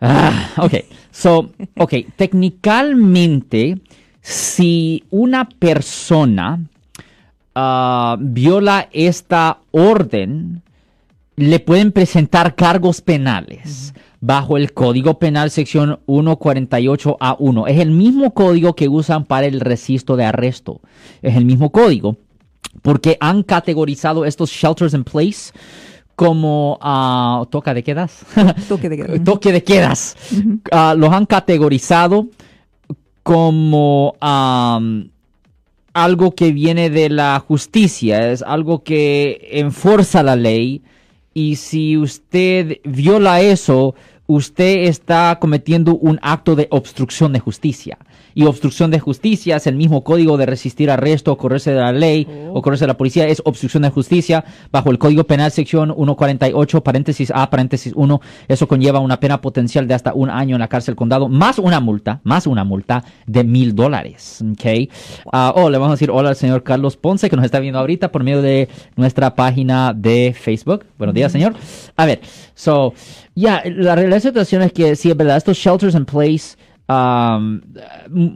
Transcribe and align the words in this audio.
Ah, 0.00 0.50
ok. 0.58 0.74
So, 1.10 1.50
ok. 1.76 1.94
Técnicamente, 2.14 3.78
si 4.20 5.02
una 5.10 5.48
persona 5.48 6.60
uh, 7.56 8.16
viola 8.20 8.88
esta 8.92 9.58
orden, 9.72 10.62
le 11.34 11.58
pueden 11.58 11.90
presentar 11.90 12.54
cargos 12.54 13.00
penales 13.00 13.94
bajo 14.20 14.56
el 14.56 14.72
Código 14.72 15.18
Penal 15.18 15.50
sección 15.50 15.98
148A1. 16.06 17.68
Es 17.68 17.80
el 17.80 17.90
mismo 17.90 18.32
código 18.32 18.76
que 18.76 18.88
usan 18.88 19.24
para 19.24 19.46
el 19.46 19.58
registro 19.58 20.14
de 20.14 20.26
arresto. 20.26 20.80
Es 21.20 21.34
el 21.34 21.44
mismo 21.44 21.72
código 21.72 22.16
porque 22.82 23.16
han 23.20 23.42
categorizado 23.42 24.24
estos 24.24 24.50
shelters 24.50 24.94
in 24.94 25.04
place 25.04 25.52
como 26.16 26.78
uh, 26.82 27.46
toca 27.46 27.74
de 27.74 27.82
quedas. 27.82 28.24
Toque 28.68 28.88
de 28.88 28.96
quedas. 28.96 29.24
Toque 29.24 29.52
de 29.52 29.64
quedas. 29.64 30.16
Ah, 30.70 30.94
los 30.96 31.12
han 31.12 31.26
categorizado 31.26 32.28
como 33.22 34.14
algo 34.20 36.34
que 36.34 36.52
viene 36.52 36.90
de 36.90 37.08
la 37.08 37.40
justicia, 37.40 38.30
es 38.30 38.42
algo 38.42 38.82
que 38.82 39.48
enforza 39.52 40.22
la 40.22 40.36
ley 40.36 40.82
y 41.32 41.56
si 41.56 41.96
usted 41.96 42.78
viola 42.84 43.40
eso, 43.40 43.94
usted 44.26 44.84
está 44.84 45.38
cometiendo 45.40 45.96
un 45.96 46.18
acto 46.22 46.56
de 46.56 46.68
obstrucción 46.70 47.32
de 47.32 47.40
justicia. 47.40 47.98
Y 48.36 48.44
obstrucción 48.44 48.90
de 48.90 48.98
justicia 48.98 49.56
es 49.56 49.66
el 49.68 49.76
mismo 49.76 50.02
código 50.02 50.36
de 50.36 50.46
resistir 50.46 50.90
arresto 50.90 51.30
o 51.32 51.38
correrse 51.38 51.72
de 51.72 51.80
la 51.80 51.92
ley 51.92 52.26
o 52.52 52.62
correrse 52.62 52.84
de 52.84 52.88
la 52.88 52.96
policía, 52.96 53.28
es 53.28 53.40
obstrucción 53.44 53.84
de 53.84 53.90
justicia 53.90 54.44
bajo 54.72 54.90
el 54.90 54.98
Código 54.98 55.24
Penal 55.24 55.52
sección 55.52 55.94
148, 55.94 56.82
paréntesis 56.82 57.32
A, 57.32 57.48
paréntesis 57.48 57.92
1. 57.94 58.20
Eso 58.48 58.66
conlleva 58.66 58.98
una 58.98 59.20
pena 59.20 59.40
potencial 59.40 59.86
de 59.86 59.94
hasta 59.94 60.14
un 60.14 60.30
año 60.30 60.56
en 60.56 60.60
la 60.60 60.68
cárcel 60.68 60.96
condado, 60.96 61.28
más 61.28 61.58
una 61.58 61.78
multa, 61.78 62.20
más 62.24 62.48
una 62.48 62.64
multa 62.64 63.04
de 63.26 63.44
mil 63.44 63.74
dólares. 63.74 64.42
Okay. 64.54 64.90
Uh, 65.26 65.52
oh, 65.54 65.70
le 65.70 65.78
vamos 65.78 65.92
a 65.92 65.94
decir 65.94 66.10
hola 66.10 66.30
al 66.30 66.36
señor 66.36 66.64
Carlos 66.64 66.96
Ponce 66.96 67.30
que 67.30 67.36
nos 67.36 67.44
está 67.44 67.60
viendo 67.60 67.78
ahorita 67.78 68.10
por 68.10 68.24
medio 68.24 68.42
de 68.42 68.68
nuestra 68.96 69.34
página 69.36 69.92
de 69.94 70.34
Facebook. 70.38 70.86
Buenos 70.98 71.14
días, 71.14 71.30
señor. 71.30 71.54
A 71.96 72.06
ver, 72.06 72.20
so, 72.54 72.94
ya, 73.36 73.62
la 73.64 73.94
situación 74.20 74.62
es 74.62 74.72
que 74.72 74.96
sí, 74.96 75.10
es 75.10 75.16
verdad, 75.16 75.36
estos 75.36 75.56
shelters 75.56 75.94
in 75.94 76.04
place 76.04 76.56
um, 76.88 77.60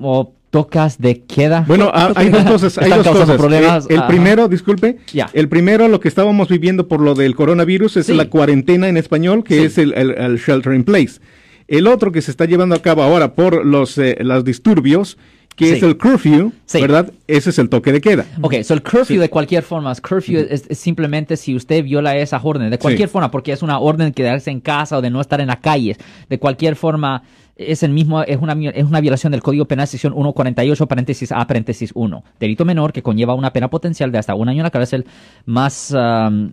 o 0.02 0.34
tocas 0.50 0.98
de 0.98 1.22
queda. 1.22 1.64
Bueno, 1.66 1.90
ah, 1.92 2.12
hay 2.14 2.30
dos 2.30 2.44
cosas. 2.44 2.78
Hay 2.78 2.90
dos 2.90 3.06
cosas. 3.06 3.36
Problemas, 3.36 3.86
el, 3.88 4.02
primero, 4.06 4.48
disculpe, 4.48 4.98
el 5.32 5.48
primero, 5.48 5.88
lo 5.88 6.00
que 6.00 6.08
estábamos 6.08 6.48
viviendo 6.48 6.88
por 6.88 7.00
lo 7.00 7.14
del 7.14 7.34
coronavirus 7.34 7.98
es 7.98 8.08
la 8.08 8.30
cuarentena 8.30 8.88
en 8.88 8.96
español, 8.96 9.44
que 9.44 9.64
es 9.64 9.78
el, 9.78 9.92
shelter 10.38 10.74
in 10.74 10.84
place. 10.84 11.20
El 11.66 11.86
otro 11.86 12.12
que 12.12 12.22
se 12.22 12.30
está 12.30 12.46
llevando 12.46 12.74
a 12.74 12.80
cabo 12.80 13.02
ahora 13.02 13.34
por 13.34 13.66
los, 13.66 13.98
eh, 13.98 14.16
los 14.20 14.42
disturbios 14.42 15.18
que 15.58 15.72
es 15.72 15.82
el 15.82 15.98
curfew, 15.98 16.52
¿verdad? 16.72 17.12
Ese 17.26 17.50
es 17.50 17.58
el 17.58 17.68
toque 17.68 17.92
de 17.92 18.00
queda. 18.00 18.24
Ok, 18.40 18.62
so 18.62 18.74
el 18.74 18.82
curfew 18.82 19.20
de 19.20 19.28
cualquier 19.28 19.64
forma, 19.64 19.90
el 19.90 20.00
curfew 20.00 20.46
es, 20.48 20.66
simplemente 20.78 21.36
si 21.36 21.56
usted 21.56 21.82
viola 21.82 22.16
esa 22.16 22.40
orden, 22.42 22.70
de 22.70 22.78
cualquier 22.78 23.08
forma, 23.08 23.30
porque 23.30 23.52
es 23.52 23.62
una 23.62 23.80
orden 23.80 24.08
de 24.08 24.12
quedarse 24.12 24.50
en 24.50 24.60
casa 24.60 24.96
o 24.98 25.02
de 25.02 25.10
no 25.10 25.20
estar 25.20 25.40
en 25.40 25.48
la 25.48 25.60
calle, 25.60 25.96
de 26.28 26.38
cualquier 26.38 26.76
forma 26.76 27.22
es 27.56 27.82
el 27.82 27.90
mismo, 27.90 28.22
es 28.22 28.38
una, 28.40 28.52
es 28.70 28.84
una 28.84 29.00
violación 29.00 29.32
del 29.32 29.42
Código 29.42 29.64
Penal 29.64 29.88
sección 29.88 30.12
148 30.12 30.86
paréntesis 30.86 31.32
A 31.32 31.44
paréntesis 31.44 31.90
1. 31.92 32.22
Delito 32.38 32.64
menor 32.64 32.92
que 32.92 33.02
conlleva 33.02 33.34
una 33.34 33.52
pena 33.52 33.68
potencial 33.68 34.12
de 34.12 34.18
hasta 34.18 34.36
un 34.36 34.48
año 34.48 34.60
en 34.60 34.64
la 34.64 34.70
cárcel 34.70 35.04
más... 35.44 35.92
Um, 35.92 36.52